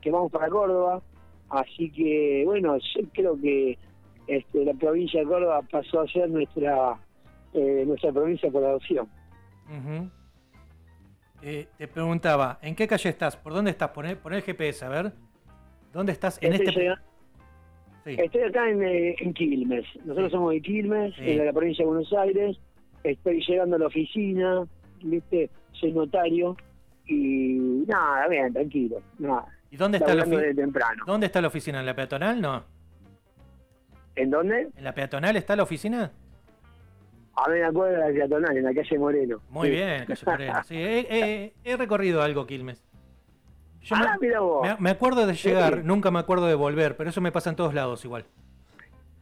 que 0.00 0.10
vamos 0.10 0.30
para 0.32 0.48
Córdoba. 0.48 1.02
Así 1.50 1.90
que, 1.90 2.42
bueno, 2.44 2.76
yo 2.76 3.08
creo 3.12 3.40
que 3.40 3.78
este, 4.26 4.64
la 4.64 4.74
provincia 4.74 5.20
de 5.20 5.26
Córdoba 5.26 5.62
pasó 5.70 6.00
a 6.00 6.08
ser 6.08 6.28
nuestra 6.28 6.98
eh, 7.54 7.84
nuestra 7.86 8.12
provincia 8.12 8.50
por 8.50 8.64
adopción. 8.64 9.08
Eh, 11.42 11.66
te 11.78 11.88
preguntaba, 11.88 12.58
¿en 12.62 12.74
qué 12.74 12.86
calle 12.86 13.08
estás? 13.08 13.36
¿Por 13.36 13.52
dónde 13.52 13.70
estás? 13.70 13.90
Poné, 13.90 14.16
el 14.22 14.42
GPS, 14.42 14.84
a 14.84 14.88
ver. 14.88 15.12
¿Dónde 15.92 16.12
estás 16.12 16.38
en 16.42 16.54
este...? 16.54 16.94
Estoy 18.04 18.42
acá 18.42 18.70
en, 18.70 18.82
eh, 18.82 19.16
en, 19.18 19.34
Quilmes. 19.34 19.84
Nosotros 20.04 20.32
somos 20.32 20.52
de 20.52 20.62
Quilmes, 20.62 21.14
en 21.18 21.44
la 21.44 21.52
provincia 21.52 21.84
de 21.84 21.88
Buenos 21.90 22.12
Aires. 22.14 22.58
Estoy 23.04 23.44
llegando 23.46 23.76
a 23.76 23.78
la 23.80 23.86
oficina, 23.86 24.66
¿viste? 25.02 25.50
Soy 25.72 25.92
notario 25.92 26.56
y 27.06 27.84
nada, 27.86 28.28
bien, 28.28 28.52
tranquilo. 28.52 29.02
Nada. 29.18 29.46
¿Y 29.70 29.76
dónde 29.76 29.98
está 29.98 30.14
la 30.14 30.22
oficina? 30.22 30.72
¿Dónde 31.06 31.26
está 31.26 31.40
la 31.40 31.48
oficina? 31.48 31.80
¿En 31.80 31.86
la 31.86 31.94
peatonal? 31.94 32.40
No. 32.40 32.64
¿En 34.16 34.30
dónde? 34.30 34.68
¿En 34.76 34.84
la 34.84 34.94
peatonal 34.94 35.36
está 35.36 35.54
la 35.54 35.62
oficina? 35.62 36.10
A 37.36 37.48
ver, 37.48 37.64
acuerdo 37.64 37.92
de 37.92 37.98
la 37.98 38.12
peatonal, 38.12 38.56
en 38.56 38.64
la 38.64 38.74
calle 38.74 38.98
Moreno. 38.98 39.40
Muy 39.50 39.70
bien, 39.70 40.06
calle 40.06 40.22
Moreno. 40.26 40.64
Sí, 40.64 40.76
he, 40.76 41.76
recorrido 41.76 42.22
algo, 42.22 42.46
Quilmes. 42.46 42.82
ah, 43.92 44.16
me, 44.20 44.26
mira 44.26 44.40
vos. 44.40 44.80
Me, 44.80 44.90
acuerdo 44.90 45.26
de 45.26 45.34
llegar, 45.34 45.84
nunca 45.84 46.10
me 46.10 46.18
acuerdo 46.18 46.46
de 46.46 46.54
volver, 46.54 46.96
pero 46.96 47.10
eso 47.10 47.20
me 47.20 47.30
pasa 47.30 47.50
en 47.50 47.56
todos 47.56 47.74
lados 47.74 48.04
igual. 48.04 48.24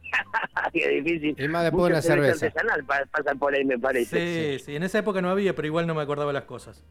Qué 0.73 0.87
difícil. 1.01 1.35
Y 1.37 1.47
más 1.47 1.63
después 1.63 1.89
de 1.89 1.93
la 1.93 2.01
cerveza. 2.01 2.47
artesanal 2.47 2.83
pasar 2.85 3.37
por 3.37 3.53
ahí, 3.53 3.65
me 3.65 3.77
parece. 3.77 4.57
Sí, 4.57 4.65
sí, 4.65 4.75
en 4.75 4.83
esa 4.83 4.99
época 4.99 5.21
no 5.21 5.29
había, 5.29 5.53
pero 5.55 5.67
igual 5.67 5.85
no 5.85 5.93
me 5.93 6.01
acordaba 6.01 6.33
las 6.33 6.45
cosas. 6.45 6.83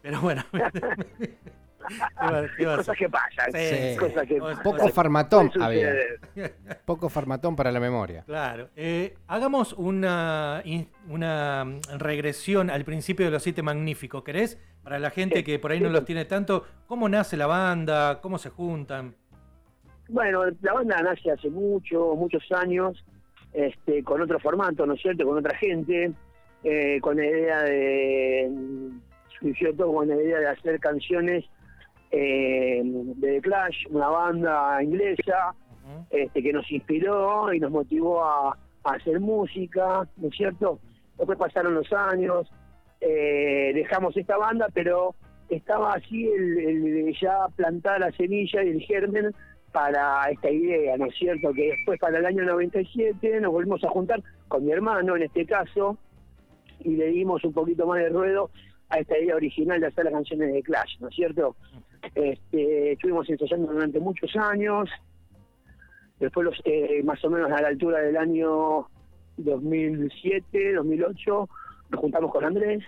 Pero 0.00 0.20
bueno. 0.20 0.44
cosas 2.76 2.96
que 2.96 3.08
pasan. 3.08 4.62
Poco 4.62 4.88
farmatón 4.88 5.50
había. 5.60 5.92
Poco 6.84 7.08
farmatón 7.08 7.56
para 7.56 7.72
la 7.72 7.80
memoria. 7.80 8.22
Claro. 8.26 8.68
Eh, 8.76 9.14
hagamos 9.26 9.72
una, 9.74 10.62
una 11.08 11.66
regresión 11.98 12.70
al 12.70 12.84
principio 12.84 13.26
de 13.26 13.32
los 13.32 13.42
siete 13.42 13.62
magníficos. 13.62 14.22
¿Querés? 14.22 14.58
Para 14.82 14.98
la 14.98 15.10
gente 15.10 15.44
que 15.44 15.58
por 15.58 15.72
ahí 15.72 15.80
no 15.80 15.90
los 15.90 16.04
tiene 16.04 16.24
tanto, 16.24 16.64
¿cómo 16.86 17.08
nace 17.08 17.36
la 17.36 17.46
banda? 17.46 18.20
¿Cómo 18.20 18.38
se 18.38 18.48
juntan? 18.48 19.14
Bueno, 20.08 20.44
la 20.62 20.72
banda 20.72 21.02
nace 21.02 21.30
hace 21.30 21.50
mucho, 21.50 22.14
muchos 22.16 22.42
años, 22.50 23.04
este, 23.52 24.02
con 24.02 24.20
otro 24.20 24.40
formato, 24.40 24.86
¿no 24.86 24.94
es 24.94 25.02
cierto? 25.02 25.24
Con 25.24 25.38
otra 25.38 25.56
gente, 25.56 26.12
eh, 26.64 26.98
con 27.00 27.16
la 27.16 27.26
idea 27.26 27.62
de, 27.62 28.50
todo 29.76 29.94
con 29.94 30.08
la 30.08 30.16
idea 30.16 30.40
de 30.40 30.48
hacer 30.48 30.80
canciones 30.80 31.44
eh, 32.10 32.82
de 32.84 33.32
The 33.32 33.40
Clash, 33.40 33.86
una 33.90 34.08
banda 34.08 34.82
inglesa 34.82 35.54
este, 36.10 36.42
que 36.42 36.52
nos 36.52 36.70
inspiró 36.70 37.52
y 37.52 37.60
nos 37.60 37.70
motivó 37.70 38.24
a, 38.24 38.56
hacer 38.82 39.20
música, 39.20 40.08
¿no 40.16 40.28
es 40.28 40.34
cierto? 40.34 40.80
Después 41.18 41.38
pasaron 41.38 41.74
los 41.74 41.92
años, 41.92 42.50
eh, 43.02 43.72
dejamos 43.74 44.16
esta 44.16 44.38
banda, 44.38 44.68
pero 44.72 45.14
estaba 45.50 45.92
así 45.92 46.26
el, 46.26 47.14
ya 47.20 47.46
plantada 47.56 47.98
la 47.98 48.12
semilla 48.12 48.64
y 48.64 48.70
el 48.70 48.80
germen 48.80 49.34
para 49.70 50.30
esta 50.30 50.50
idea, 50.50 50.96
¿no 50.96 51.06
es 51.06 51.14
cierto? 51.14 51.52
Que 51.52 51.72
después 51.76 52.00
para 52.00 52.18
el 52.18 52.26
año 52.26 52.44
97 52.44 53.40
nos 53.40 53.52
volvimos 53.52 53.84
a 53.84 53.90
juntar 53.90 54.22
con 54.48 54.64
mi 54.64 54.72
hermano 54.72 55.14
en 55.16 55.24
este 55.24 55.44
caso 55.44 55.98
y 56.80 56.96
le 56.96 57.08
dimos 57.08 57.44
un 57.44 57.52
poquito 57.52 57.86
más 57.86 57.98
de 57.98 58.08
ruedo 58.08 58.50
a 58.90 58.98
esta 58.98 59.18
idea 59.18 59.36
original 59.36 59.80
de 59.80 59.86
hacer 59.86 60.04
las 60.04 60.12
canciones 60.12 60.52
de 60.52 60.62
Clash, 60.62 60.98
¿no 61.00 61.08
es 61.08 61.14
cierto? 61.14 61.56
Este, 62.14 62.92
estuvimos 62.92 63.28
ensayando 63.28 63.72
durante 63.72 64.00
muchos 64.00 64.34
años, 64.36 64.90
después 66.18 66.44
los, 66.44 66.60
eh, 66.64 67.02
más 67.04 67.24
o 67.24 67.30
menos 67.30 67.50
a 67.50 67.62
la 67.62 67.68
altura 67.68 68.00
del 68.00 68.16
año 68.16 68.86
2007, 69.36 70.74
2008, 70.74 71.48
nos 71.90 72.00
juntamos 72.00 72.32
con 72.32 72.44
Andrés, 72.44 72.84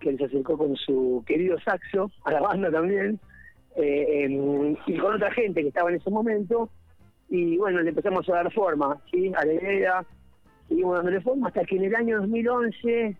que 0.00 0.16
se 0.16 0.24
acercó 0.24 0.56
con 0.56 0.76
su 0.76 1.24
querido 1.26 1.58
saxo 1.60 2.10
a 2.24 2.32
la 2.32 2.40
banda 2.40 2.70
también, 2.70 3.18
eh, 3.76 4.76
y 4.86 4.98
con 4.98 5.14
otra 5.14 5.30
gente 5.32 5.62
que 5.62 5.68
estaba 5.68 5.90
en 5.90 5.96
ese 5.96 6.10
momento, 6.10 6.68
y 7.30 7.56
bueno, 7.58 7.80
le 7.80 7.90
empezamos 7.90 8.28
a 8.28 8.34
dar 8.34 8.52
forma, 8.52 9.00
¿sí? 9.10 9.32
A 9.36 9.44
la 9.44 9.52
idea, 9.52 10.06
seguimos 10.68 10.96
dándole 10.96 11.20
forma 11.20 11.48
hasta 11.48 11.64
que 11.64 11.76
en 11.76 11.84
el 11.84 11.94
año 11.94 12.20
2011, 12.20 13.16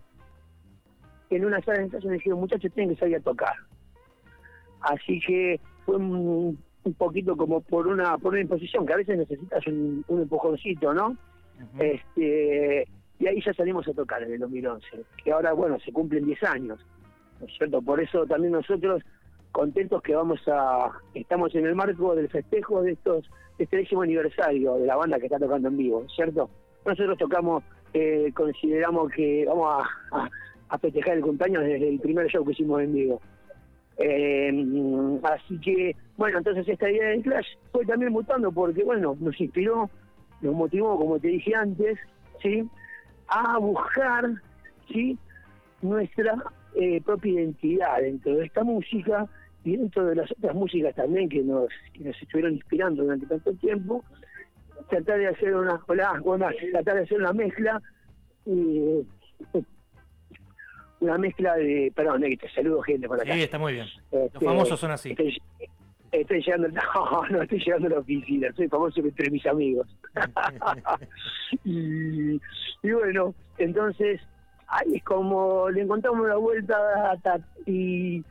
en 1.29 1.45
una 1.45 1.61
sala 1.61 1.79
de 1.79 1.85
ensayo 1.85 2.09
me 2.09 2.15
dijeron, 2.15 2.39
muchachos, 2.39 2.71
tienen 2.73 2.95
que 2.95 2.99
salir 2.99 3.17
a 3.17 3.21
tocar. 3.21 3.53
Así 4.81 5.19
que 5.25 5.59
fue 5.85 5.97
un, 5.97 6.57
poquito 6.97 7.37
como 7.37 7.61
por 7.61 7.87
una 7.87 8.17
por 8.17 8.33
una 8.33 8.41
imposición, 8.41 8.85
que 8.85 8.93
a 8.93 8.97
veces 8.97 9.17
necesitas 9.17 9.65
un, 9.67 10.03
empujoncito, 10.09 10.93
¿no? 10.93 11.15
este 11.77 12.87
Y 13.19 13.27
ahí 13.27 13.41
ya 13.45 13.53
salimos 13.53 13.87
a 13.87 13.93
tocar 13.93 14.23
en 14.23 14.33
el 14.33 14.39
2011, 14.39 14.87
que 15.23 15.31
ahora, 15.31 15.53
bueno, 15.53 15.77
se 15.79 15.91
cumplen 15.91 16.25
10 16.25 16.43
años, 16.43 16.79
¿no 17.39 17.45
es 17.45 17.53
cierto? 17.57 17.81
Por 17.81 18.01
eso 18.01 18.25
también 18.25 18.53
nosotros 18.53 19.03
contentos 19.51 20.01
que 20.01 20.15
vamos 20.15 20.39
a 20.47 20.91
estamos 21.13 21.53
en 21.55 21.65
el 21.65 21.75
marco 21.75 22.15
del 22.15 22.29
festejo 22.29 22.81
de 22.81 22.93
estos 22.93 23.29
este 23.57 23.77
décimo 23.77 24.03
aniversario 24.03 24.75
de 24.75 24.85
la 24.85 24.95
banda 24.95 25.19
que 25.19 25.25
está 25.25 25.37
tocando 25.37 25.67
en 25.67 25.77
vivo, 25.77 26.05
¿cierto? 26.15 26.49
Nosotros 26.85 27.17
tocamos, 27.17 27.63
eh, 27.93 28.31
consideramos 28.33 29.11
que 29.11 29.45
vamos 29.45 29.83
a, 30.11 30.17
a 30.17 30.29
festejar 30.77 31.17
el 31.17 31.23
cumpleaños 31.23 31.63
desde 31.63 31.89
el 31.89 31.99
primer 31.99 32.27
show 32.27 32.45
que 32.45 32.51
hicimos 32.51 32.81
en 32.81 32.93
vivo. 32.93 33.21
Eh, 33.97 35.19
así 35.23 35.59
que, 35.59 35.95
bueno, 36.15 36.37
entonces 36.37 36.67
esta 36.67 36.89
idea 36.89 37.09
del 37.09 37.21
Clash 37.21 37.47
fue 37.71 37.85
también 37.85 38.13
mutando 38.13 38.51
porque, 38.51 38.83
bueno, 38.83 39.17
nos 39.19 39.39
inspiró, 39.41 39.89
nos 40.41 40.55
motivó, 40.55 40.97
como 40.97 41.19
te 41.19 41.27
dije 41.27 41.53
antes, 41.53 41.99
¿sí? 42.41 42.63
A 43.27 43.57
buscar, 43.57 44.25
¿sí? 44.87 45.17
Nuestra 45.81 46.41
eh, 46.75 47.01
propia 47.01 47.33
identidad 47.33 47.99
dentro 48.01 48.35
de 48.35 48.45
esta 48.45 48.63
música 48.63 49.27
y 49.65 49.75
dentro 49.75 50.05
de 50.05 50.15
las 50.15 50.31
otras 50.31 50.55
músicas 50.55 50.95
también 50.95 51.27
que 51.27 51.43
nos, 51.43 51.67
que 51.93 52.05
nos 52.05 52.21
estuvieron 52.21 52.53
inspirando 52.53 53.03
durante 53.03 53.25
tanto 53.25 53.53
tiempo, 53.55 54.03
tratar 54.89 55.19
de 55.19 55.27
hacer 55.27 55.55
una, 55.55 55.81
hola, 55.87 56.53
tratar 56.71 56.95
de 56.95 57.03
hacer 57.03 57.19
una 57.19 57.33
mezcla 57.33 57.81
y 58.45 59.05
una 60.99 61.17
mezcla 61.17 61.55
de. 61.55 61.91
Perdón, 61.95 62.23
eh, 62.23 62.37
te 62.37 62.49
saludo 62.49 62.81
gente 62.81 63.07
por 63.07 63.21
acá. 63.21 63.33
Sí, 63.33 63.41
está 63.41 63.57
muy 63.57 63.73
bien. 63.73 63.87
Los 64.11 64.23
este, 64.23 64.45
famosos 64.45 64.79
son 64.79 64.91
así. 64.91 65.15
Estoy, 66.11 66.41
llegando, 66.41 66.67
no, 66.95 67.27
no 67.29 67.41
estoy 67.43 67.59
llegando 67.59 67.87
a 67.87 67.91
la 67.91 67.99
oficina, 67.99 68.51
soy 68.55 68.67
famoso 68.67 68.99
entre 68.99 69.29
mis 69.29 69.45
amigos. 69.45 69.87
y, 71.63 72.39
bueno, 72.83 73.35
entonces, 73.57 74.19
ahí 74.67 74.95
es 74.95 75.03
como 75.03 75.69
le 75.69 75.81
encontramos 75.83 76.21
una 76.21 76.35
vuelta 76.35 76.75
y, 77.67 78.23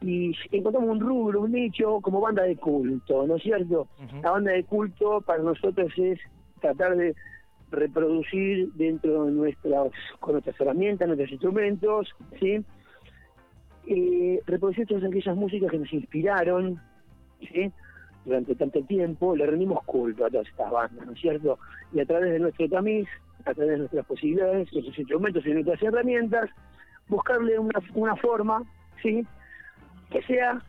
y 0.00 0.36
encontramos 0.52 0.90
un 0.90 1.00
rubro, 1.00 1.40
un 1.40 1.52
nicho 1.52 2.00
como 2.00 2.20
banda 2.20 2.44
de 2.44 2.56
culto, 2.56 3.26
¿no 3.26 3.36
es 3.36 3.42
cierto? 3.42 3.88
La 4.22 4.30
banda 4.30 4.52
de 4.52 4.62
culto 4.64 5.20
para 5.20 5.42
nosotros 5.42 5.92
es 5.96 6.20
tratar 6.60 6.96
de 6.96 7.16
reproducir 7.74 8.72
dentro 8.74 9.24
de 9.24 9.32
nuestras, 9.32 9.90
con 10.20 10.32
nuestras 10.32 10.60
herramientas, 10.60 11.08
nuestros 11.08 11.32
instrumentos, 11.32 12.14
¿sí? 12.40 12.64
Eh, 13.86 14.40
reproducir 14.46 14.86
todas 14.86 15.04
aquellas 15.04 15.36
músicas 15.36 15.70
que 15.70 15.78
nos 15.78 15.92
inspiraron, 15.92 16.80
¿sí? 17.40 17.70
Durante 18.24 18.54
tanto 18.54 18.82
tiempo, 18.82 19.36
le 19.36 19.46
rendimos 19.46 19.84
culto 19.84 20.24
a 20.24 20.30
todas 20.30 20.48
estas 20.48 20.70
bandas, 20.70 21.06
¿no 21.06 21.12
es 21.12 21.20
cierto? 21.20 21.58
Y 21.92 22.00
a 22.00 22.06
través 22.06 22.32
de 22.32 22.38
nuestro 22.38 22.68
tamiz, 22.68 23.06
a 23.44 23.52
través 23.52 23.72
de 23.72 23.78
nuestras 23.78 24.06
posibilidades, 24.06 24.72
nuestros 24.72 24.98
instrumentos 24.98 25.46
y 25.46 25.52
nuestras 25.52 25.82
herramientas, 25.82 26.50
buscarle 27.08 27.58
una, 27.58 27.80
una 27.94 28.16
forma, 28.16 28.62
¿sí? 29.02 29.26
Que 30.10 30.22
sea 30.22 30.62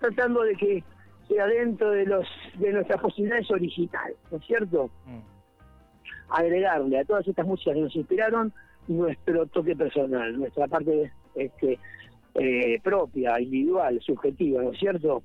tratando 0.00 0.42
de 0.42 0.54
que 0.56 0.84
sea 1.28 1.46
dentro 1.46 1.90
de 1.92 2.06
los 2.06 2.26
de 2.58 2.72
nuestras 2.72 3.00
posibilidades 3.00 3.50
originales, 3.50 4.16
¿no 4.30 4.38
es 4.38 4.44
cierto? 4.44 4.90
Mm 5.06 5.39
agregarle 6.30 6.98
a 6.98 7.04
todas 7.04 7.26
estas 7.26 7.46
músicas 7.46 7.74
que 7.74 7.80
nos 7.80 7.96
inspiraron 7.96 8.52
nuestro 8.88 9.46
toque 9.46 9.76
personal, 9.76 10.38
nuestra 10.38 10.66
parte 10.66 11.12
este, 11.34 11.78
eh, 12.34 12.80
propia, 12.82 13.40
individual, 13.40 14.00
subjetiva, 14.00 14.62
¿no 14.62 14.72
es 14.72 14.78
cierto? 14.78 15.22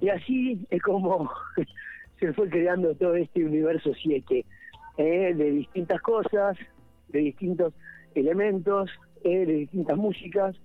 Y 0.00 0.08
así 0.08 0.66
es 0.70 0.82
como 0.82 1.30
se 2.20 2.32
fue 2.32 2.48
creando 2.48 2.94
todo 2.94 3.14
este 3.14 3.44
universo 3.44 3.92
7, 3.94 4.44
eh, 4.96 5.34
de 5.34 5.50
distintas 5.50 6.00
cosas, 6.00 6.56
de 7.08 7.18
distintos 7.20 7.72
elementos, 8.14 8.90
eh, 9.24 9.46
de 9.46 9.52
distintas 9.54 9.96
músicas, 9.96 10.56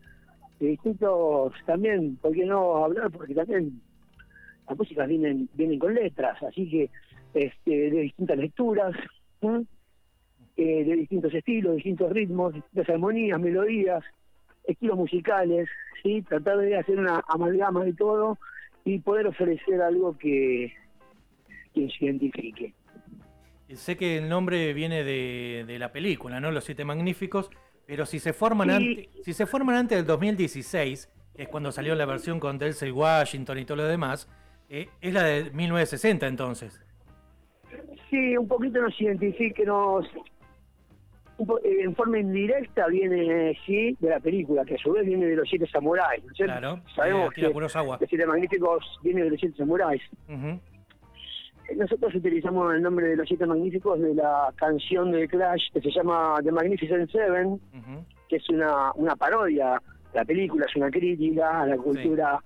de 0.60 0.68
distintos 0.68 1.54
también, 1.66 2.18
¿por 2.18 2.34
qué 2.34 2.46
no 2.46 2.84
hablar? 2.84 3.12
Porque 3.12 3.34
también 3.34 3.82
las 4.68 4.78
músicas 4.78 5.08
vienen 5.08 5.50
vienen 5.54 5.80
con 5.80 5.94
letras, 5.94 6.42
así 6.44 6.70
que 6.70 6.90
este, 7.34 7.72
de 7.72 8.02
distintas 8.02 8.38
lecturas. 8.38 8.96
Eh, 10.62 10.84
de 10.84 10.94
distintos 10.98 11.34
estilos, 11.34 11.78
distintos 11.78 12.12
ritmos, 12.12 12.54
distintas 12.54 12.90
armonías, 12.90 13.40
melodías, 13.40 14.04
estilos 14.66 14.98
musicales, 14.98 15.70
¿sí? 16.04 16.22
tratar 16.24 16.58
de 16.58 16.76
hacer 16.76 17.00
una 17.00 17.24
amalgama 17.30 17.86
de 17.86 17.94
todo 17.94 18.38
y 18.84 19.00
poder 19.00 19.28
ofrecer 19.28 19.82
algo 19.82 20.18
que, 20.18 20.74
que 21.74 21.88
se 21.88 22.04
identifique. 22.04 22.74
Sé 23.74 23.96
que 23.96 24.18
el 24.18 24.28
nombre 24.28 24.74
viene 24.74 25.06
de, 25.06 25.64
de 25.66 25.80
la 25.80 25.94
película, 25.94 26.42
¿no? 26.42 26.52
Los 26.52 26.66
Siete 26.66 26.84
Magníficos, 26.84 27.50
pero 27.86 28.06
si 28.06 28.20
se 28.20 28.34
forman, 28.34 28.70
antes, 28.70 29.08
si 29.24 29.32
se 29.32 29.46
forman 29.46 29.78
antes 29.78 29.98
del 29.98 30.08
2016, 30.08 31.10
que 31.38 31.44
es 31.44 31.48
cuando 31.48 31.72
salió 31.72 31.96
la 31.96 32.06
versión 32.06 32.38
con 32.42 32.58
Delcy 32.58 32.92
Washington 32.92 33.60
y 33.60 33.64
todo 33.64 33.78
lo 33.78 33.86
demás, 33.86 34.30
eh, 34.68 34.90
es 35.00 35.14
la 35.14 35.24
de 35.24 35.52
1960 35.52 36.28
entonces. 36.28 36.82
Sí, 38.10 38.36
un 38.36 38.48
poquito 38.50 38.82
nos 38.82 39.00
identifica, 39.00 39.64
nos, 39.64 40.06
en 41.64 41.96
forma 41.96 42.20
indirecta 42.20 42.88
viene, 42.88 43.58
sí, 43.66 43.96
de 44.00 44.10
la 44.10 44.20
película, 44.20 44.66
que 44.66 44.76
a 44.76 44.78
su 44.78 44.92
vez 44.92 45.06
viene 45.06 45.26
de 45.26 45.36
los 45.36 45.48
siete 45.48 45.68
samuráis, 45.68 46.24
¿no 46.26 46.34
Claro, 46.34 46.82
sabemos 46.96 47.32
que 47.34 47.42
los 47.42 48.00
siete 48.08 48.26
magníficos 48.26 49.00
viene 49.04 49.24
de 49.24 49.30
los 49.32 49.40
siete 49.40 49.58
samuráis. 49.58 50.02
Nosotros 51.76 52.16
utilizamos 52.16 52.74
el 52.74 52.82
nombre 52.82 53.08
de 53.08 53.16
los 53.16 53.28
siete 53.28 53.46
magníficos 53.46 54.00
de 54.02 54.16
la 54.16 54.52
canción 54.56 55.12
de 55.12 55.28
Clash 55.28 55.72
que 55.72 55.82
se 55.82 55.92
llama 55.92 56.40
The 56.44 56.52
Magnificent 56.52 57.12
Seven, 57.12 57.60
que 58.28 58.38
es 58.38 58.50
una, 58.50 58.92
una 58.96 59.16
parodia. 59.16 59.82
La 60.14 60.26
película 60.26 60.66
es 60.68 60.76
una 60.76 60.90
crítica 60.90 61.62
a 61.62 61.68
la 61.68 61.78
cultura 61.78 62.40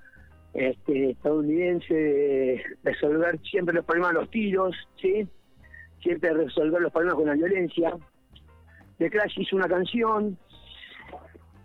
este, 0.54 1.12
estadounidense 1.12 1.94
de 1.94 2.64
resolver 2.84 3.40
siempre 3.50 3.74
los 3.74 3.86
problemas 3.86 4.12
a 4.12 4.14
los 4.14 4.30
tiros, 4.30 4.76
¿sí? 5.02 5.28
Siempre 6.02 6.34
resolver 6.34 6.82
los 6.82 6.92
problemas 6.92 7.16
con 7.16 7.28
la 7.28 7.34
violencia. 7.34 7.96
The 8.98 9.10
Clash 9.10 9.40
hizo 9.40 9.56
una 9.56 9.68
canción 9.68 10.38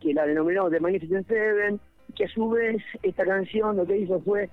que 0.01 0.15
la 0.15 0.27
denominó 0.27 0.71
The 0.71 0.81
Magnificent 0.81 1.27
Seven, 1.27 1.81
que 2.15 2.25
a 2.25 2.29
su 2.29 2.49
vez 2.51 2.83
esta 3.03 3.25
canción 3.25 3.77
lo 3.77 3.87
que 3.87 3.99
hizo 3.99 4.21
fue 4.21 4.49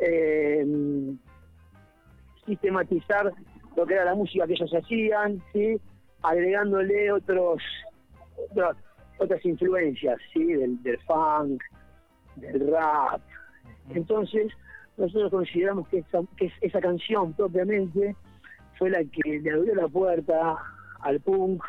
eh, 0.00 0.64
sistematizar 2.46 3.32
lo 3.76 3.86
que 3.86 3.94
era 3.94 4.04
la 4.04 4.14
música 4.14 4.46
que 4.46 4.54
ellos 4.54 4.72
hacían, 4.72 5.42
¿sí? 5.52 5.80
agregándole 6.22 7.12
otros, 7.12 7.62
otras 9.18 9.44
influencias 9.44 10.18
¿sí? 10.32 10.44
del, 10.44 10.98
funk, 11.06 11.62
del 12.36 12.70
rap. 12.70 13.20
Entonces, 13.90 14.52
nosotros 14.96 15.30
consideramos 15.30 15.88
que 15.88 16.04
esa 16.60 16.80
canción 16.80 17.32
propiamente 17.32 18.14
fue 18.78 18.90
la 18.90 19.04
que 19.04 19.40
le 19.40 19.50
abrió 19.50 19.74
la 19.74 19.88
puerta 19.88 20.56
al 21.00 21.20
punk 21.20 21.62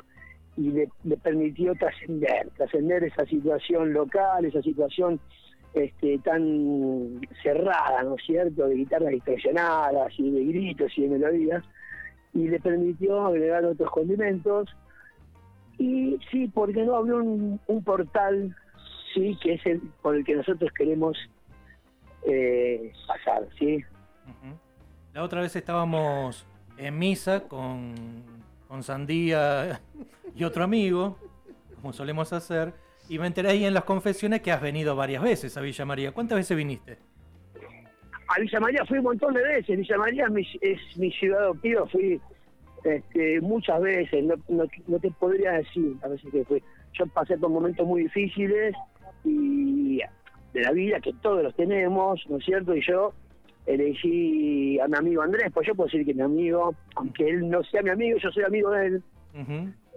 y 0.61 0.71
le, 0.71 1.17
permitió 1.17 1.73
trascender, 1.75 2.49
trascender 2.55 3.03
esa 3.03 3.25
situación 3.25 3.93
local, 3.93 4.45
esa 4.45 4.61
situación 4.61 5.19
este, 5.73 6.19
tan 6.19 7.19
cerrada, 7.41 8.03
¿no 8.03 8.15
es 8.15 8.23
cierto?, 8.25 8.67
de 8.67 8.75
guitarras 8.75 9.09
distorsionadas 9.09 10.13
y 10.17 10.29
de 10.29 10.45
gritos 10.45 10.91
y 10.95 11.01
de 11.01 11.09
melodías, 11.09 11.63
y 12.33 12.47
le 12.47 12.59
permitió 12.59 13.25
agregar 13.25 13.65
otros 13.65 13.89
condimentos. 13.89 14.69
Y 15.77 16.19
sí, 16.29 16.47
porque 16.53 16.83
no 16.83 16.95
abrió 16.95 17.17
un, 17.17 17.59
portal, 17.83 18.55
sí, 19.13 19.37
que 19.41 19.53
es 19.53 19.65
el 19.65 19.81
por 20.03 20.15
el 20.15 20.23
que 20.23 20.35
nosotros 20.35 20.69
queremos 20.77 21.17
eh, 22.27 22.91
pasar, 23.07 23.47
¿sí? 23.57 23.83
La 25.13 25.23
otra 25.23 25.41
vez 25.41 25.55
estábamos 25.55 26.45
en 26.77 26.99
misa 26.99 27.41
con, 27.47 27.95
con 28.71 28.83
Sandía 28.83 29.81
y 30.35 30.45
otro 30.45 30.63
amigo, 30.63 31.17
como 31.75 31.91
solemos 31.91 32.31
hacer, 32.31 32.71
y 33.09 33.19
me 33.19 33.27
enteré 33.27 33.49
ahí 33.49 33.65
en 33.65 33.73
las 33.73 33.83
confesiones 33.83 34.41
que 34.41 34.49
has 34.49 34.61
venido 34.61 34.95
varias 34.95 35.21
veces 35.21 35.57
a 35.57 35.61
Villa 35.61 35.83
María. 35.83 36.13
¿Cuántas 36.13 36.37
veces 36.37 36.55
viniste? 36.55 36.97
A 38.29 38.39
Villa 38.39 38.61
María 38.61 38.85
fui 38.85 38.99
un 38.99 39.03
montón 39.03 39.33
de 39.33 39.43
veces. 39.43 39.77
Villa 39.77 39.97
María 39.97 40.27
es 40.61 40.97
mi, 40.97 41.11
ciudad 41.11 41.41
adoptiva. 41.41 41.85
Fui 41.87 42.21
este, 42.85 43.41
muchas 43.41 43.81
veces. 43.81 44.23
No, 44.47 44.99
te 44.99 45.11
podría 45.19 45.51
decir 45.51 45.97
a 46.01 46.07
veces 46.07 46.31
que 46.31 46.45
fui. 46.45 46.63
Yo 46.93 47.05
pasé 47.07 47.37
por 47.37 47.49
momentos 47.49 47.85
muy 47.85 48.03
difíciles 48.03 48.73
y 49.25 49.99
de 50.53 50.61
la 50.61 50.71
vida 50.71 51.01
que 51.01 51.11
todos 51.21 51.43
los 51.43 51.53
tenemos, 51.57 52.21
¿no 52.29 52.37
es 52.37 52.45
cierto? 52.45 52.73
Y 52.73 52.81
yo 52.87 53.13
elegí 53.65 54.79
a 54.79 54.87
mi 54.87 54.97
amigo 54.97 55.21
Andrés, 55.21 55.51
pues 55.53 55.67
yo 55.67 55.75
puedo 55.75 55.87
decir 55.87 56.05
que 56.05 56.13
mi 56.13 56.21
amigo, 56.21 56.73
aunque 56.95 57.29
él 57.29 57.49
no 57.49 57.63
sea 57.63 57.81
mi 57.81 57.89
amigo, 57.89 58.17
yo 58.17 58.31
soy 58.31 58.43
amigo 58.43 58.71
de 58.71 58.87
él. 58.87 59.03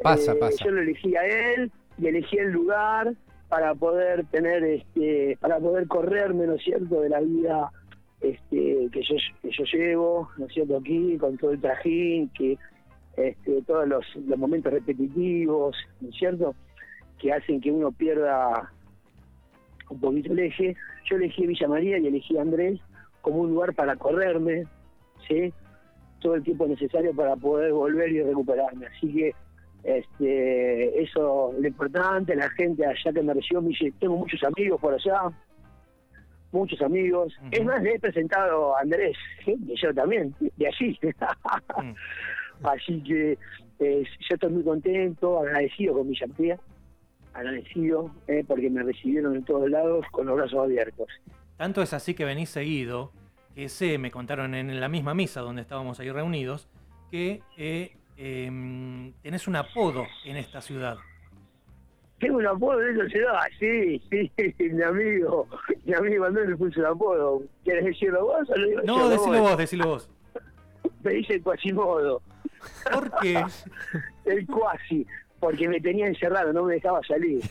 Pasa, 0.03 0.33
eh, 0.33 0.37
pasa. 0.37 0.65
Yo 0.65 0.71
lo 0.71 0.83
elegí 0.83 1.17
a 1.17 1.27
él 1.27 1.73
y 1.99 2.07
elegí 2.07 2.37
el 2.39 2.51
lugar 2.51 3.15
para 3.49 3.75
poder 3.75 4.27
tener, 4.27 4.65
este, 4.65 5.39
para 5.41 5.59
poder 5.59 5.87
correrme, 5.87 6.47
¿no 6.47 6.55
es 6.55 6.63
cierto?, 6.63 7.01
de 7.01 7.09
la 7.09 7.21
vida 7.21 7.71
este, 8.21 8.89
que, 8.93 9.03
yo, 9.03 9.17
que 9.43 9.51
yo 9.51 9.65
llevo, 9.73 10.31
¿no 10.39 10.47
es 10.47 10.53
cierto?, 10.53 10.77
aquí, 10.77 11.17
con 11.19 11.37
todo 11.37 11.53
el 11.53 11.61
trajín, 11.61 12.29
que 12.31 12.59
este, 13.17 13.63
todos 13.63 13.87
los, 13.87 14.05
los 14.27 14.39
momentos 14.39 14.73
repetitivos, 14.73 15.77
¿no 16.01 16.09
es 16.09 16.17
cierto?, 16.17 16.55
que 17.19 17.33
hacen 17.33 17.61
que 17.61 17.71
uno 17.71 17.93
pierda 17.93 18.73
un 19.89 20.01
poquito 20.01 20.33
el 20.33 20.41
eje. 20.41 20.77
Yo 21.09 21.17
elegí 21.17 21.47
Villa 21.47 21.69
María 21.69 21.99
y 21.99 22.07
elegí 22.07 22.37
Andrés 22.37 22.81
como 23.25 23.41
un 23.41 23.51
lugar 23.51 23.75
para 23.75 23.97
correrme, 23.97 24.65
¿sí? 25.27 25.53
Todo 26.21 26.35
el 26.35 26.43
tiempo 26.43 26.67
necesario 26.67 27.15
para 27.17 27.35
poder 27.37 27.73
volver 27.73 28.13
y 28.13 28.23
recuperarme. 28.23 28.87
Así 28.87 29.13
que 29.13 29.35
este, 29.83 31.03
eso 31.03 31.55
lo 31.59 31.67
importante, 31.67 32.37
la 32.37 32.51
gente 32.51 32.87
allá 32.87 33.13
que 33.13 33.23
me 33.23 33.33
recibió, 33.33 33.63
me 33.63 33.69
dice, 33.71 33.93
tengo 33.99 34.19
muchos 34.19 34.43
amigos 34.45 34.79
por 34.79 34.93
allá, 34.93 35.23
muchos 36.53 36.81
amigos. 36.83 37.35
Es 37.51 37.65
más, 37.65 37.83
le 37.83 37.95
he 37.95 37.99
presentado 37.99 38.77
a 38.77 38.83
Andrés, 38.83 39.17
y 39.47 39.75
yo 39.75 39.93
también, 39.95 40.35
de 40.57 40.67
allí. 40.67 40.99
Mm. 41.83 42.67
Así 42.67 43.03
que 43.03 43.33
eh, 43.81 44.05
yo 44.05 44.35
estoy 44.35 44.53
muy 44.53 44.63
contento, 44.63 45.41
agradecido 45.41 45.95
con 45.95 46.09
mi 46.09 46.17
María, 46.29 46.57
agradecido 47.33 48.13
eh, 48.29 48.45
porque 48.47 48.71
me 48.71 48.85
recibieron 48.85 49.35
en 49.35 49.45
todos 49.45 49.69
lados 49.69 50.07
con 50.13 50.27
los 50.27 50.37
brazos 50.37 50.61
abiertos. 50.61 51.09
Tanto 51.57 51.83
es 51.83 51.93
así 51.93 52.15
que 52.15 52.25
venís 52.25 52.51
seguido, 52.51 53.13
que 53.55 53.69
sé, 53.69 53.99
me 53.99 54.11
contaron 54.11 54.55
en 54.55 54.81
la 54.81 54.89
misma 54.89 55.15
misa 55.15 55.41
donde 55.41 55.63
estábamos 55.63 56.01
ahí 56.01 56.11
reunidos, 56.11 56.69
que 57.11 57.43
eh, 57.57 57.97
eh, 58.17 59.13
tenés 59.23 59.47
un 59.47 59.57
apodo 59.57 60.05
en 60.25 60.37
esta 60.37 60.61
ciudad. 60.61 60.97
Tengo 62.19 62.39
un 62.39 62.47
apodo 62.47 62.83
en 62.83 62.97
esta 62.97 63.09
ciudad, 63.09 63.41
sí, 63.59 64.03
sí, 64.11 64.33
mi 64.73 64.83
amigo, 64.83 65.47
mi 65.85 65.95
amigo 65.95 66.25
Andrés 66.25 66.49
le 66.49 66.57
puso 66.57 66.81
un 66.81 66.87
apodo. 66.87 67.43
¿Quieres 67.63 67.85
decirlo 67.85 68.25
vos 68.25 68.51
o 68.51 68.57
lo 68.57 68.67
digo 68.67 68.83
No, 68.85 69.09
decilo 69.09 69.41
vos, 69.41 69.59
decilo 69.59 69.87
vos. 69.87 70.11
Me 71.03 71.13
dice 71.13 71.41
Quasimodo. 71.41 72.23
¿Por 72.91 73.13
qué? 73.21 73.45
el 74.25 74.47
Quasi, 74.47 75.07
porque 75.39 75.69
me 75.69 75.79
tenía 75.81 76.07
encerrado, 76.07 76.53
no 76.53 76.65
me 76.65 76.75
dejaba 76.75 77.01
salir 77.07 77.43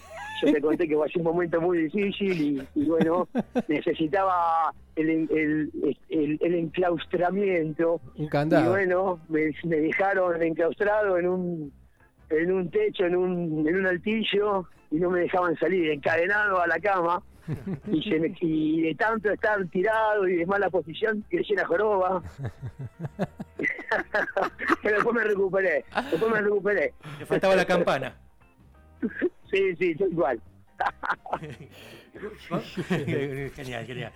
yo 0.45 0.53
te 0.53 0.62
conté 0.62 0.88
que 0.88 0.95
fue 0.95 1.07
un 1.15 1.23
momento 1.23 1.62
muy 1.62 1.83
difícil 1.83 2.67
y, 2.75 2.85
bueno, 2.85 3.27
necesitaba 3.67 4.73
el, 4.95 5.09
el, 5.09 5.97
el, 6.09 6.55
enclaustramiento. 6.55 8.01
Un 8.17 8.27
candado. 8.27 8.65
Y 8.65 8.69
bueno, 8.69 9.19
me, 9.29 9.53
dejaron 9.63 10.41
enclaustrado 10.41 11.17
en 11.17 11.27
un 11.27 11.73
en 12.29 12.51
un 12.51 12.71
techo, 12.71 13.05
en 13.05 13.15
un, 13.15 13.67
en 13.67 13.75
un 13.75 13.85
altillo, 13.85 14.65
y 14.89 14.95
no 14.95 15.12
me 15.12 15.21
dejaban 15.21 15.55
salir, 15.57 15.91
encadenado 15.91 16.59
a 16.62 16.67
la 16.67 16.79
cama. 16.79 17.21
Y, 17.91 18.01
se 18.03 18.19
me, 18.19 18.33
y 18.39 18.81
de 18.81 18.95
tanto 18.95 19.29
estar 19.29 19.63
tirado 19.67 20.27
y 20.27 20.38
de 20.38 20.45
mala 20.45 20.69
posición, 20.69 21.23
que 21.29 21.43
llena 21.43 21.65
joroba. 21.65 22.23
Pero 24.81 24.95
después 24.95 25.15
me 25.15 25.23
recuperé, 25.23 25.85
después 26.12 26.31
me 26.31 26.41
recuperé. 26.41 26.93
Le 27.19 27.25
faltaba 27.25 27.55
la 27.55 27.65
campana. 27.65 28.15
Sí, 29.53 29.75
sí, 29.75 29.95
igual. 30.00 30.41
genial, 33.55 33.86
genial. 33.86 34.12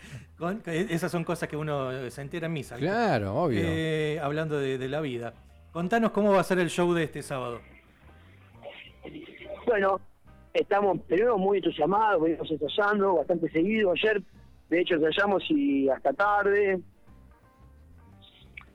esas 0.65 1.11
son 1.11 1.23
cosas 1.23 1.47
que 1.47 1.55
uno 1.55 2.09
se 2.09 2.21
entera 2.21 2.47
en 2.47 2.53
misa. 2.53 2.75
Claro, 2.77 3.35
obvio. 3.35 3.61
Eh, 3.63 4.19
hablando 4.21 4.59
de, 4.59 4.89
la 4.89 4.99
vida. 4.99 5.33
Contanos 5.71 6.11
cómo 6.11 6.31
va 6.31 6.39
a 6.39 6.43
ser 6.43 6.57
el 6.57 6.69
show 6.69 6.91
de 6.93 7.03
este 7.03 7.21
sábado. 7.21 7.61
Bueno, 9.67 9.99
estamos 10.53 10.99
primero 11.01 11.37
muy 11.37 11.57
entusiasmados, 11.57 12.23
venimos 12.23 12.49
ensayando 12.49 13.15
bastante 13.15 13.49
seguido. 13.51 13.91
Ayer, 13.91 14.23
de 14.69 14.81
hecho, 14.81 14.95
ensayamos 14.95 15.43
y 15.49 15.87
hasta 15.89 16.13
tarde. 16.13 16.79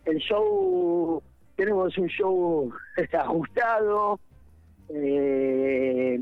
El 0.05 0.19
show, 0.19 1.21
tenemos 1.57 1.99
un 1.99 2.09
show 2.09 2.73
ajustado 3.13 4.21
eh, 4.95 6.21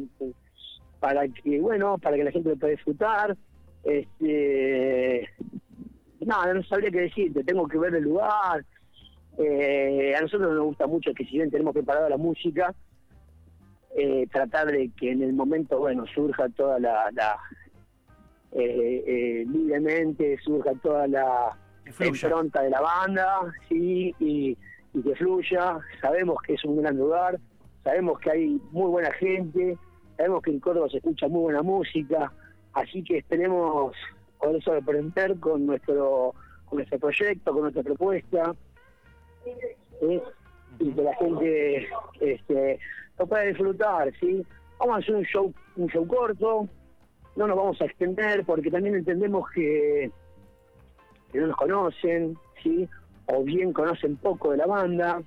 para 1.00 1.26
que, 1.28 1.60
bueno, 1.60 1.98
para 1.98 2.16
que 2.16 2.24
la 2.24 2.30
gente 2.30 2.50
lo 2.50 2.56
pueda 2.56 2.72
disfrutar. 2.72 3.36
Este, 3.82 5.28
nada, 6.20 6.52
no 6.52 6.62
sabría 6.64 6.90
qué 6.90 7.00
decirte, 7.00 7.44
tengo 7.44 7.66
que 7.66 7.78
ver 7.78 7.94
el 7.94 8.04
lugar. 8.04 8.64
Eh, 9.38 10.14
a 10.14 10.20
nosotros 10.20 10.52
nos 10.54 10.64
gusta 10.64 10.86
mucho 10.86 11.14
que 11.14 11.24
si 11.24 11.32
bien 11.38 11.50
tenemos 11.50 11.72
preparada 11.72 12.08
la 12.08 12.18
música, 12.18 12.74
eh, 13.96 14.26
tratar 14.30 14.70
de 14.70 14.90
que 14.90 15.12
en 15.12 15.22
el 15.22 15.32
momento, 15.32 15.78
bueno, 15.78 16.04
surja 16.14 16.48
toda 16.50 16.78
la, 16.78 17.10
eh, 18.52 19.44
libremente 19.48 20.38
surja 20.42 20.72
toda 20.82 21.08
la 21.08 21.56
impronta 22.04 22.62
de 22.62 22.70
la 22.70 22.80
banda, 22.80 23.40
sí, 23.68 24.14
y, 24.18 24.56
que 24.92 25.14
fluya. 25.16 25.78
Sabemos 26.00 26.36
que 26.42 26.54
es 26.54 26.64
un 26.64 26.82
gran 26.82 26.96
lugar, 26.96 27.38
sabemos 27.90 28.20
que 28.20 28.30
hay 28.30 28.60
muy 28.70 28.88
buena 28.88 29.10
gente, 29.14 29.76
sabemos 30.16 30.42
que 30.42 30.52
en 30.52 30.60
Córdoba 30.60 30.88
se 30.88 30.98
escucha 30.98 31.26
muy 31.26 31.42
buena 31.42 31.62
música, 31.62 32.32
así 32.72 33.02
que 33.02 33.18
esperemos 33.18 33.96
poder 34.38 34.62
sorprender 34.62 35.40
con 35.40 35.66
nuestro, 35.66 36.32
con 36.66 36.76
nuestro 36.78 37.00
proyecto, 37.00 37.52
con 37.52 37.62
nuestra 37.62 37.82
propuesta, 37.82 38.54
y 40.02 40.92
que 40.94 41.02
la 41.02 41.14
gente 41.16 41.88
este, 42.20 42.78
lo 43.18 43.26
pueda 43.26 43.42
disfrutar, 43.42 44.12
¿sí? 44.20 44.46
Vamos 44.78 44.94
a 44.94 44.98
hacer 45.00 45.16
un 45.16 45.24
show, 45.24 45.52
un 45.74 45.88
show 45.88 46.06
corto, 46.06 46.68
no 47.34 47.46
nos 47.48 47.56
vamos 47.56 47.82
a 47.82 47.86
extender 47.86 48.44
porque 48.44 48.70
también 48.70 48.94
entendemos 48.94 49.50
que, 49.50 50.12
no 51.34 51.48
nos 51.48 51.56
conocen, 51.56 52.38
¿sí? 52.62 52.88
O 53.26 53.42
bien 53.42 53.72
conocen 53.72 54.16
poco 54.16 54.52
de 54.52 54.58
la 54.58 54.66
banda. 54.66 55.20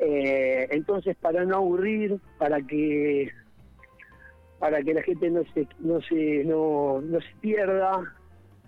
Eh, 0.00 0.68
entonces, 0.70 1.16
para 1.16 1.44
no 1.44 1.56
aburrir, 1.56 2.18
para 2.38 2.60
que 2.62 3.30
para 4.58 4.82
que 4.82 4.94
la 4.94 5.02
gente 5.02 5.30
no 5.30 5.42
se 5.54 5.66
no 5.78 6.00
se 6.02 6.44
no, 6.44 7.00
no 7.00 7.20
se 7.20 7.34
pierda, 7.40 7.92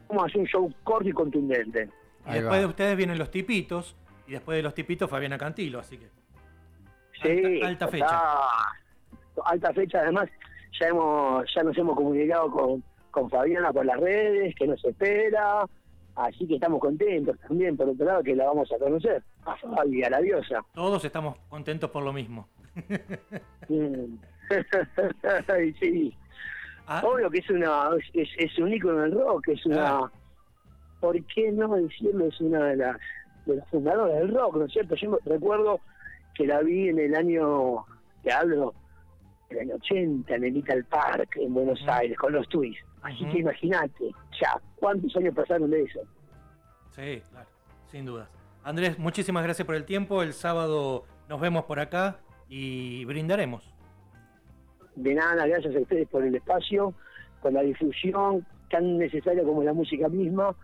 vamos 0.09 0.25
a 0.25 0.27
hacer 0.27 0.41
un 0.41 0.47
show 0.47 0.75
corto 0.85 1.09
y 1.09 1.13
contundente. 1.13 1.89
Y 2.27 2.35
después 2.35 2.61
de 2.61 2.67
ustedes 2.67 2.97
vienen 2.97 3.19
los 3.19 3.31
tipitos 3.31 3.97
y 4.27 4.33
después 4.33 4.57
de 4.57 4.63
los 4.63 4.75
tipitos 4.75 5.09
Fabiana 5.09 5.39
Cantilo, 5.39 5.79
así 5.79 5.99
que 5.99 6.09
sí, 7.23 7.61
alta, 7.63 7.89
fecha. 7.89 8.21
Alta 9.45 9.73
fecha, 9.73 10.01
además 10.01 10.29
ya 10.79 10.89
hemos 10.89 11.45
ya 11.55 11.63
nos 11.63 11.79
hemos 11.79 11.97
comunicado 11.97 12.51
con, 12.51 12.85
con 13.11 13.31
Fabiana 13.31 13.73
por 13.73 13.87
las 13.87 13.99
redes, 13.99 14.55
que 14.57 14.67
nos 14.67 14.85
espera, 14.85 15.65
así 16.27 16.47
que 16.47 16.55
estamos 16.55 16.81
contentos 16.81 17.39
también, 17.41 17.77
por 17.77 17.89
otro 17.89 18.07
lado, 18.07 18.23
que 18.23 18.35
la 18.35 18.47
vamos 18.47 18.71
a 18.73 18.79
conocer, 18.79 19.23
a 19.45 19.57
Fabi, 19.57 20.03
a 20.03 20.11
la 20.11 20.21
diosa. 20.21 20.65
Todos 20.75 21.05
estamos 21.05 21.37
contentos 21.49 21.91
por 21.91 22.03
lo 22.03 22.13
mismo. 22.13 22.49
Sí. 25.79 26.15
Ah. 26.87 27.03
Obvio 27.05 27.31
que 27.31 27.39
es 27.39 27.49
una 27.51 27.91
es, 28.15 28.29
es 28.37 28.59
un 28.59 28.73
ícono 28.73 29.03
del 29.03 29.13
rock, 29.13 29.49
es 29.49 29.65
una... 29.65 29.99
Ah. 29.99 30.13
¿Por 30.99 31.25
qué 31.27 31.53
no 31.53 31.75
decirlo? 31.77 32.27
Es 32.27 32.41
una 32.41 32.67
de 32.67 32.77
las 32.77 32.97
de 33.47 33.57
las 33.57 33.69
fundadoras 33.69 34.19
del 34.19 34.35
rock, 34.35 34.57
¿no 34.57 34.65
es 34.65 34.73
cierto? 34.73 34.95
Yo 34.97 35.19
recuerdo 35.25 35.81
que 36.35 36.47
la 36.47 36.61
vi 36.61 36.89
en 36.89 36.99
el 36.99 37.15
año, 37.15 37.85
que 38.23 38.33
hablo, 38.33 38.75
en 39.51 39.57
el 39.57 39.63
año 39.63 39.75
80, 39.77 40.35
en 40.35 40.45
el 40.45 40.55
Little 40.55 40.85
Park, 40.85 41.37
en 41.37 41.53
Buenos 41.53 41.81
Aires, 41.87 42.17
con 42.17 42.33
los 42.33 42.49
Twists. 42.49 42.85
Así 43.03 43.25
que 43.27 43.39
imagínate, 43.39 44.11
ya, 44.41 44.61
¿cuántos 44.77 45.15
años 45.17 45.35
pasaron 45.35 45.71
de 45.71 45.83
eso? 45.83 46.01
Sí, 46.91 47.23
claro, 47.31 47.49
sin 47.91 48.07
dudas. 48.07 48.29
Andrés, 48.63 48.99
muchísimas 48.99 49.43
gracias 49.43 49.67
por 49.67 49.75
el 49.75 49.85
tiempo. 49.85 50.23
El 50.23 50.33
sábado 50.33 51.05
nos 51.29 51.41
vemos 51.41 51.65
por 51.65 51.81
acá 51.81 52.19
y 52.49 53.05
brindaremos. 53.07 53.73
De 54.97 55.15
nada, 55.15 55.47
gracias 55.47 55.75
a 55.75 55.81
ustedes 55.81 56.09
por 56.09 56.25
el 56.25 56.35
espacio, 56.35 56.95
por 57.41 57.53
la 57.53 57.63
difusión 57.63 58.47
tan 58.71 58.99
necesaria 58.99 59.43
como 59.43 59.63
la 59.63 59.73
música 59.73 60.09
misma. 60.09 60.55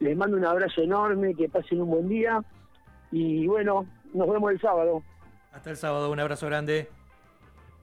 Les 0.00 0.16
mando 0.16 0.36
un 0.36 0.44
abrazo 0.44 0.82
enorme, 0.82 1.34
que 1.34 1.48
pasen 1.48 1.82
un 1.82 1.90
buen 1.90 2.08
día 2.08 2.42
y 3.10 3.46
bueno, 3.46 3.86
nos 4.14 4.28
vemos 4.28 4.50
el 4.50 4.60
sábado. 4.60 5.02
Hasta 5.52 5.70
el 5.70 5.76
sábado, 5.76 6.10
un 6.10 6.18
abrazo 6.18 6.46
grande. 6.46 6.88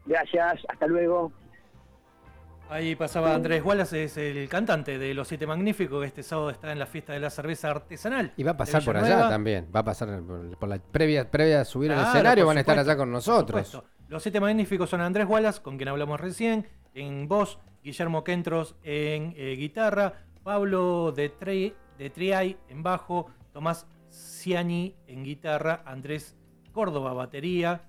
Gracias, 0.10 0.66
hasta 0.68 0.88
luego. 0.88 1.32
Ahí 2.68 2.96
pasaba 2.96 3.36
Andrés 3.36 3.64
Wallace, 3.64 4.06
es 4.06 4.18
el 4.18 4.50
cantante 4.50 4.98
de 4.98 5.14
Los 5.14 5.28
Siete 5.28 5.46
Magníficos, 5.46 6.02
que 6.02 6.08
este 6.08 6.24
sábado 6.24 6.50
está 6.50 6.72
en 6.72 6.80
la 6.80 6.88
fiesta 6.88 7.14
de 7.14 7.20
la 7.20 7.30
cerveza 7.30 7.70
artesanal. 7.70 8.34
Y 8.36 8.42
va 8.42 8.52
a 8.52 8.58
pasar 8.58 8.84
por 8.84 8.98
allá 8.98 9.30
también, 9.30 9.68
va 9.74 9.82
a 9.82 9.86
pasar 9.86 10.22
por, 10.24 10.68
la 10.68 10.80
previa, 10.80 11.30
previa 11.30 11.62
a 11.62 11.66
subir 11.66 11.92
al 11.92 12.08
escenario, 12.08 12.48
van 12.48 12.58
a 12.58 12.62
estar 12.62 12.78
allá 12.78 12.98
con 12.98 13.12
nosotros. 13.12 13.84
Los 14.08 14.24
Siete 14.24 14.40
Magníficos 14.40 14.90
son 14.90 15.02
Andrés 15.02 15.28
Wallace, 15.28 15.62
con 15.62 15.78
quien 15.78 15.90
hablamos 15.90 16.20
recién, 16.20 16.68
en 16.96 17.28
voz, 17.28 17.60
Guillermo 17.84 18.24
Kentros 18.24 18.76
en 18.82 19.36
eh, 19.38 19.56
guitarra, 19.58 20.14
Pablo 20.44 21.12
de, 21.12 21.32
de 22.00 22.10
Triay 22.10 22.58
en 22.68 22.82
bajo, 22.82 23.28
Tomás 23.54 23.86
Ciani 24.10 24.96
en 25.06 25.24
guitarra, 25.24 25.84
Andrés 25.86 26.36
Córdoba 26.72 27.14
batería, 27.14 27.84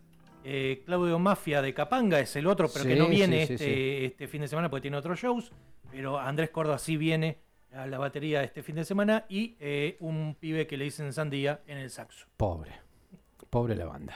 eh, 0.44 0.82
Claudio 0.84 1.18
Mafia 1.18 1.62
de 1.62 1.74
Capanga 1.74 2.20
es 2.20 2.34
el 2.36 2.46
otro, 2.46 2.68
pero 2.72 2.84
que 2.84 2.96
no 2.96 3.08
viene 3.08 3.42
este, 3.42 4.04
este, 4.06 4.28
fin 4.28 4.40
de 4.40 4.48
semana 4.48 4.70
porque 4.70 4.82
tiene 4.82 4.96
otros 4.96 5.18
shows. 5.20 5.52
Pero 5.90 6.18
Andrés 6.18 6.50
Córdoba 6.50 6.78
sí 6.78 6.96
viene 6.96 7.38
a 7.72 7.86
la 7.86 7.98
batería 7.98 8.42
este 8.42 8.62
fin 8.62 8.76
de 8.76 8.84
semana 8.84 9.26
y 9.28 9.56
eh, 9.60 9.96
un 10.00 10.36
pibe 10.38 10.66
que 10.66 10.76
le 10.76 10.84
dicen 10.84 11.12
Sandía 11.12 11.60
en 11.66 11.78
el 11.78 11.90
saxo. 11.90 12.26
Pobre, 12.36 12.72
pobre 13.50 13.74
la 13.74 13.86
banda. 13.86 14.14